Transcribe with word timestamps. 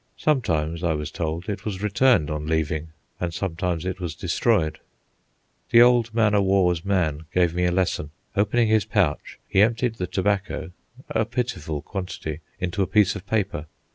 Sometimes, 0.17 0.83
I 0.83 0.93
was 0.93 1.11
told, 1.11 1.47
it 1.47 1.63
was 1.63 1.83
returned 1.83 2.31
on 2.31 2.47
leaving 2.47 2.89
and 3.19 3.31
sometimes 3.31 3.85
it 3.85 3.99
was 3.99 4.15
destroyed. 4.15 4.79
The 5.69 5.83
old 5.83 6.11
man 6.11 6.33
of 6.33 6.43
war's 6.43 6.83
man 6.83 7.25
gave 7.31 7.53
me 7.53 7.65
a 7.65 7.71
lesson. 7.71 8.09
Opening 8.35 8.67
his 8.67 8.83
pouch, 8.85 9.37
he 9.47 9.61
emptied 9.61 9.97
the 9.97 10.07
tobacco 10.07 10.71
(a 11.11 11.23
pitiful 11.23 11.83
quantity) 11.83 12.39
into 12.59 12.81
a 12.81 12.87
piece 12.87 13.15
of 13.15 13.27
paper. 13.27 13.67